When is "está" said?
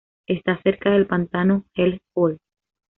0.25-0.59